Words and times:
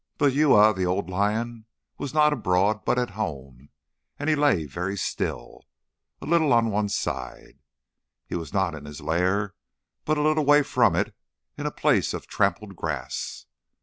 But 0.17 0.33
Uya, 0.33 0.73
the 0.73 0.87
old 0.87 1.11
lion, 1.11 1.67
was 1.99 2.11
not 2.11 2.33
abroad, 2.33 2.85
but 2.85 2.97
at 2.97 3.11
home, 3.11 3.69
and 4.17 4.31
he 4.31 4.35
lay 4.35 4.65
very 4.65 4.97
still, 4.97 5.61
and 6.19 6.27
a 6.27 6.31
little 6.31 6.51
on 6.53 6.71
one 6.71 6.89
side. 6.89 7.59
He 8.25 8.33
was 8.35 8.51
not 8.51 8.73
in 8.73 8.85
his 8.85 9.01
lair, 9.01 9.53
but 10.03 10.17
a 10.17 10.23
little 10.23 10.43
way 10.43 10.63
from 10.63 10.95
it 10.95 11.13
in 11.55 11.67
a 11.67 11.71
place 11.71 12.15
of 12.15 12.25
trampled 12.25 12.75
grass. 12.75 13.45